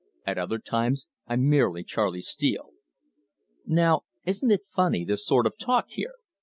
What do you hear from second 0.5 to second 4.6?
times I'm merely Charley Steele! Now isn't